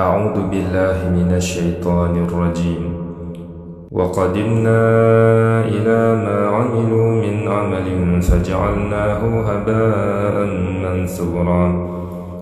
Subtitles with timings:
[0.00, 2.94] أعوذ بالله من الشيطان الرجيم.
[3.90, 4.80] وقدمنا
[5.68, 10.46] إلى ما عملوا من عمل فجعلناه هباء
[10.84, 11.92] منثورا.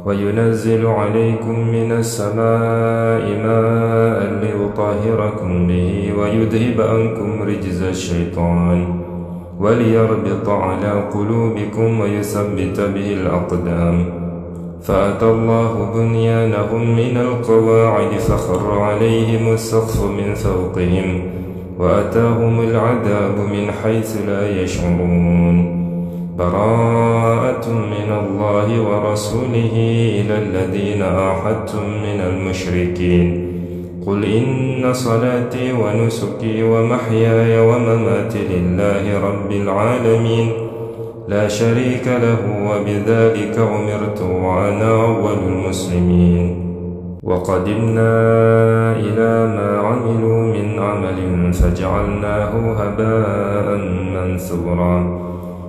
[0.06, 8.87] وينزل عليكم من السماء ماء ليطهركم به ويذهب عنكم رجز الشيطان.
[9.58, 14.19] وليربط على قلوبكم ويثبت به الأقدام.
[14.83, 21.23] فأتى الله بنيانهم من القواعد فخر عليهم السقف من فوقهم
[21.79, 25.80] وأتاهم العذاب من حيث لا يشعرون.
[26.39, 29.75] براءة من الله ورسوله
[30.20, 33.47] إلى الذين آحدتم من المشركين.
[34.06, 40.59] قل إن صلاتي ونسكي ومحياي ومماتي لله رب العالمين.
[41.30, 46.56] لا شريك له وبذلك أمرت وأنا أول المسلمين.
[47.23, 48.12] وقدمنا
[48.97, 53.78] إلى ما عملوا من عمل فجعلناه هباء
[54.14, 55.20] منثورا.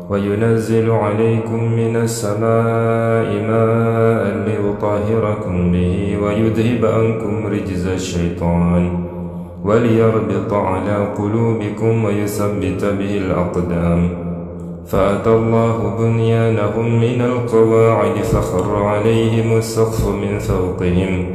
[0.10, 8.90] وينزل عليكم من السماء ماء ليطهركم به ويذهب عنكم رجز الشيطان.
[9.66, 14.21] وليربط على قلوبكم ويثبت به الأقدام.
[14.92, 21.26] فأتى الله بنيانهم من القواعد فخر عليهم السقف من فوقهم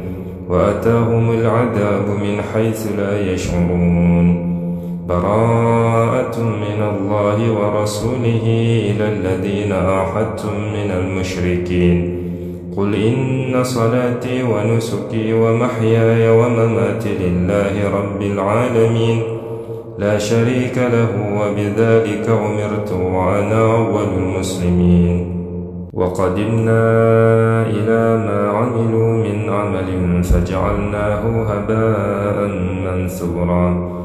[0.49, 4.27] وأتاهم العذاب من حيث لا يشعرون.
[5.09, 8.45] براءة من الله ورسوله
[8.89, 12.17] إلى الذين آحدتم من المشركين.
[12.77, 19.36] قل إن صلاتي ونسكي ومحياي ومماتي لله رب العالمين.
[19.97, 25.37] لا شريك له وبذلك أمرت وأنا أول المسلمين.
[25.93, 26.81] وقدمنا
[27.65, 32.47] إلى ما عملوا من عمل فجعلناه هباء
[32.85, 33.97] منثورا.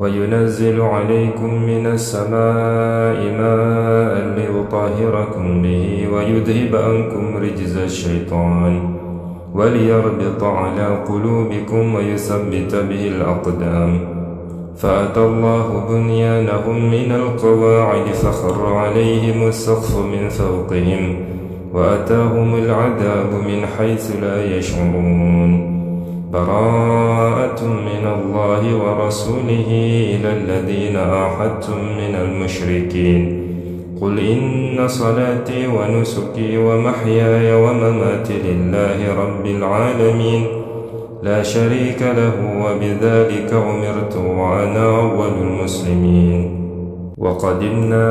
[0.00, 8.94] وينزل عليكم من السماء ماء ليطهركم به ويذهب عنكم رجز الشيطان.
[9.54, 14.17] وليربط على قلوبكم ويثبت به الأقدام.
[14.78, 21.16] فأتى الله بنيانهم من القواعد فخر عليهم السقف من فوقهم
[21.74, 25.78] وأتاهم العذاب من حيث لا يشعرون.
[26.32, 29.68] براءة من الله ورسوله
[30.14, 33.42] إلى الذين آحدتم من المشركين.
[34.00, 40.67] قل إن صلاتي ونسكي ومحياي ومماتي لله رب العالمين.
[41.22, 42.34] لا شريك له
[42.64, 46.58] وبذلك أمرت وأنا أول المسلمين.
[47.18, 48.06] وقدمنا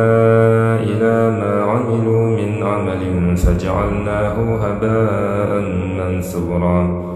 [0.84, 5.62] إلى ما عملوا من عمل فجعلناه هباء
[5.98, 7.08] منثورا.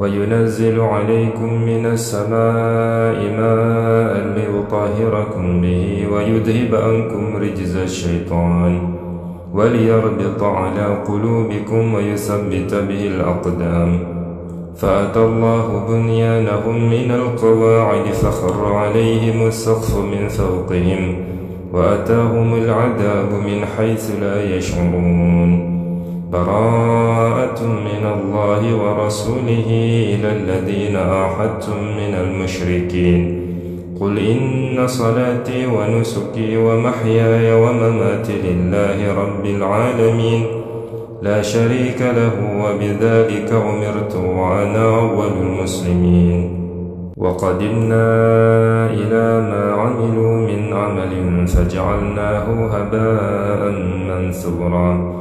[0.00, 8.80] وينزل عليكم من السماء ماء ليطهركم به ويذهب عنكم رجز الشيطان.
[9.54, 14.23] وليربط على قلوبكم ويثبت به الأقدام.
[14.76, 21.16] فأتى الله بنيانهم من القواعد فخر عليهم السقف من فوقهم
[21.72, 25.74] وأتاهم العذاب من حيث لا يشعرون.
[26.32, 29.68] براءة من الله ورسوله
[30.14, 33.40] إلى الذين آحدتم من المشركين.
[34.00, 40.63] قل إن صلاتي ونسكي ومحياي ومماتي لله رب العالمين.
[41.24, 46.64] لا شريك له وبذلك أمرت وأنا أول المسلمين.
[47.16, 48.06] وقدمنا
[48.90, 52.46] إلى ما عملوا من عمل فجعلناه
[52.76, 53.72] هباء
[54.08, 55.14] منثورا.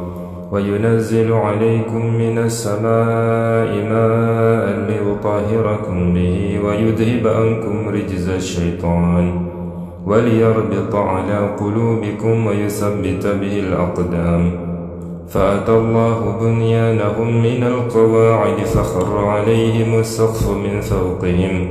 [0.52, 9.48] وينزل عليكم من السماء ماء ليطهركم به ويذهب عنكم رجز الشيطان.
[10.06, 14.63] وليربط على قلوبكم ويثبت به الأقدام.
[15.34, 21.68] فأتى الله بنيانهم من القواعد فخر عليهم السقف من فوقهم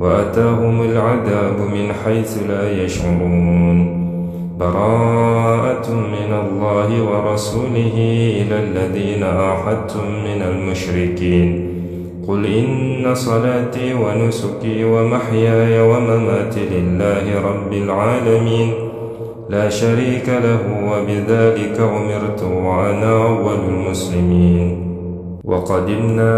[0.00, 3.78] وأتاهم العذاب من حيث لا يشعرون.
[4.60, 7.96] براءة من الله ورسوله
[8.40, 11.68] إلى الذين آحدتم من المشركين.
[12.28, 18.87] قل إن صلاتي ونسكي ومحياي ومماتي لله رب العالمين.
[19.48, 24.88] لا شريك له وبذلك أمرت وأنا أول المسلمين.
[25.44, 26.32] وقدمنا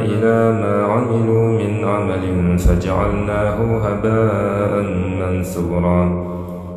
[0.00, 4.82] إلى ما عملوا من عمل فجعلناه هباء
[5.20, 6.32] منثورا.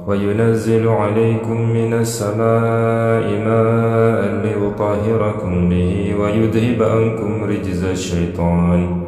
[0.08, 9.02] وينزل عليكم من السماء ماء ليطهركم به ويذهب عنكم رجز الشيطان.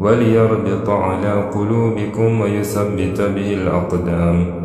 [0.00, 4.63] وليربط على قلوبكم ويثبت به الأقدام.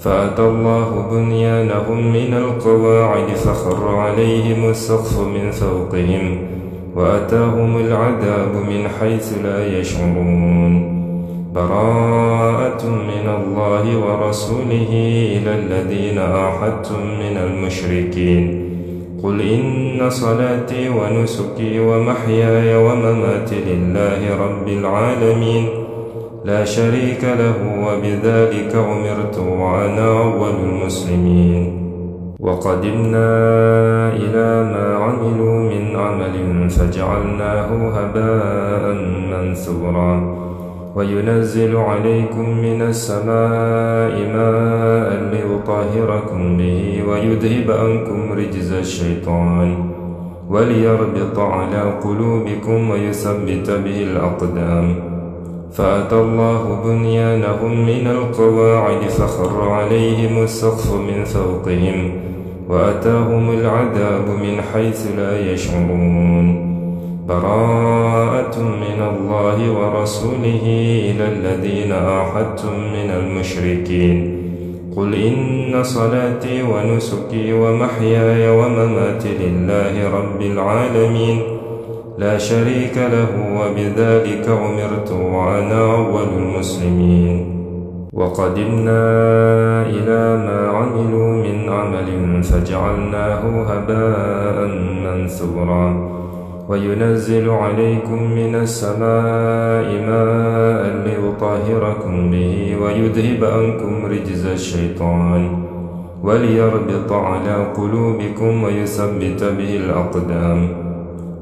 [0.00, 6.38] فأتى الله بنيانهم من القواعد فخر عليهم السقف من فوقهم
[6.96, 11.00] وأتاهم العذاب من حيث لا يشعرون.
[11.54, 14.92] براءة من الله ورسوله
[15.36, 18.70] إلى الذين آحدتم من المشركين.
[19.22, 25.89] قل إن صلاتي ونسكي ومحياي ومماتي لله رب العالمين.
[26.44, 27.56] لا شريك له
[27.86, 31.80] وبذلك أمرت وأنا أول المسلمين.
[32.40, 33.28] وقدمنا
[34.12, 38.94] إلى ما عملوا من عمل فجعلناه هباء
[39.32, 40.40] منثورا.
[40.96, 49.76] وينزل عليكم من السماء ماء ليطهركم به ويذهب عنكم رجز الشيطان.
[50.48, 55.09] وليربط على قلوبكم ويثبت به الأقدام.
[55.72, 62.10] فأتى الله بنيانهم من القواعد فخر عليهم السقف من فوقهم
[62.68, 66.70] وأتاهم العذاب من حيث لا يشعرون.
[67.28, 70.64] براءة من الله ورسوله
[71.10, 74.36] إلى الذين آحدتم من المشركين.
[74.96, 81.59] قل إن صلاتي ونسكي ومحياي ومماتي لله رب العالمين.
[82.20, 87.60] لا شريك له وبذلك أمرت وأنا أول المسلمين.
[88.12, 89.02] وقدمنا
[89.86, 94.68] إلى ما عملوا من عمل فجعلناه هباء
[95.04, 96.10] منثورا.
[96.68, 105.64] وينزل عليكم من السماء ماء ليطهركم به ويذهب عنكم رجز الشيطان.
[106.22, 110.79] وليربط على قلوبكم ويثبت به الأقدام.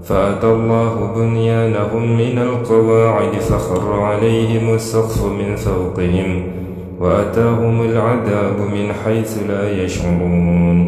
[0.08, 6.42] فأتى الله بنيانهم من القواعد فخر عليهم السقف من فوقهم
[7.00, 10.78] وأتاهم العذاب من حيث لا يشعرون.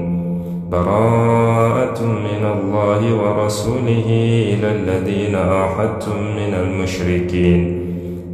[0.72, 4.08] براءة من الله ورسوله
[4.52, 7.80] إلى الذين آحدتم من المشركين.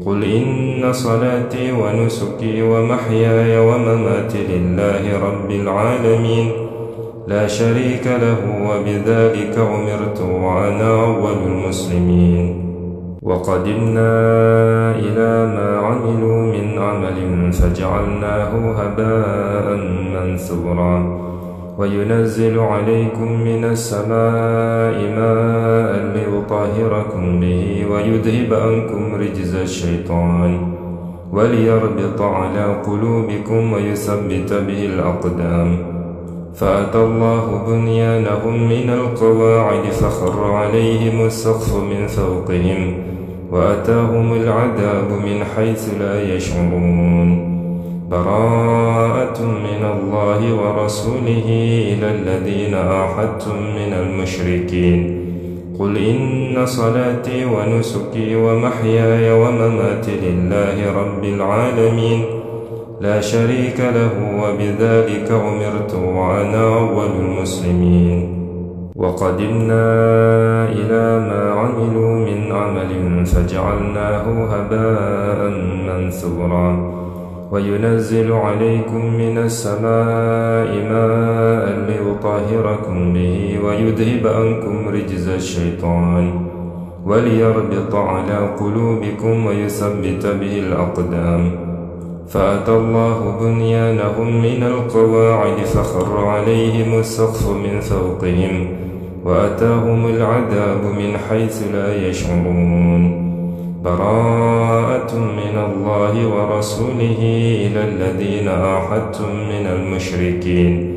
[0.06, 6.65] قل إن صلاتي ونسكي ومحياي ومماتي لله رب العالمين.
[7.26, 12.67] لا شريك له وبذلك أمرت وأنا أول المسلمين.
[13.23, 14.11] وقدمنا
[14.94, 19.76] إلى ما عملوا من عمل فجعلناه هباء
[20.14, 21.26] منثورا.
[21.78, 30.58] وينزل عليكم من السماء ماء ليطهركم به ويذهب عنكم رجز الشيطان.
[31.32, 35.95] وليربط على قلوبكم ويثبت به الأقدام.
[36.56, 42.94] فأتى الله بنيانهم من القواعد فخر عليهم السقف من فوقهم
[43.52, 47.56] وأتاهم العذاب من حيث لا يشعرون.
[48.10, 51.48] براءة من الله ورسوله
[51.92, 55.26] إلى الذين آحدتم من المشركين.
[55.78, 62.35] قل إن صلاتي ونسكي ومحياي ومماتي لله رب العالمين.
[63.00, 68.37] لا شريك له وبذلك أمرت وأنا أول المسلمين.
[68.96, 69.84] وقدمنا
[70.69, 75.50] إلى ما عملوا من عمل فجعلناه هباء
[75.88, 76.97] منثورا.
[77.52, 86.32] وينزل عليكم من السماء ماء ليطهركم به ويذهب عنكم رجز الشيطان.
[87.06, 91.65] وليربط على قلوبكم ويثبت به الأقدام.
[92.28, 98.66] فأتى الله بنيانهم من القواعد فخر عليهم السقف من فوقهم
[99.25, 103.26] وأتاهم العذاب من حيث لا يشعرون.
[103.85, 107.21] براءة من الله ورسوله
[107.66, 110.92] إلى الذين آحدتم من المشركين.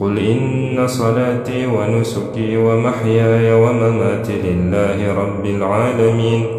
[0.00, 6.53] قل إن صلاتي ونسكي ومحياي ومماتي لله رب العالمين.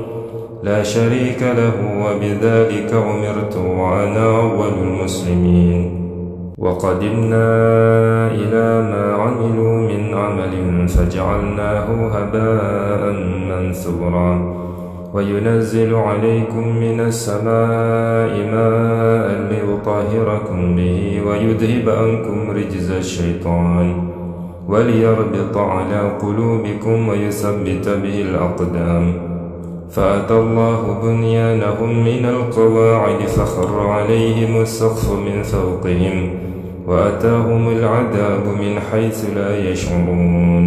[0.66, 6.06] لا شريك له وبذلك أمرت وأنا أول المسلمين.
[6.58, 7.48] وقدمنا
[8.32, 13.14] إلى ما عملوا من عمل فجعلناه هباء
[13.50, 14.56] منثورا.
[15.14, 24.10] وينزل عليكم من السماء ماء ليطهركم به ويذهب عنكم رجز الشيطان.
[24.68, 29.25] وليربط على قلوبكم ويثبت به الأقدام.
[29.96, 36.30] فأتى الله بنيانهم من القواعد فخر عليهم السقف من فوقهم
[36.88, 40.66] وأتاهم العذاب من حيث لا يشعرون.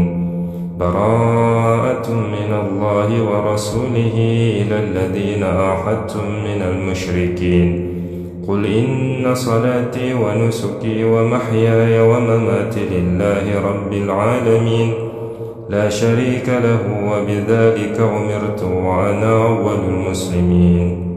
[0.80, 4.16] براءة من الله ورسوله
[4.62, 7.88] إلى الذين أعحدتم من المشركين.
[8.48, 15.07] قل إن صلاتي ونسكي ومحياي ومماتي لله رب العالمين.
[15.68, 16.80] لا شريك له
[17.12, 21.07] وبذلك أمرت وأنا أول المسلمين.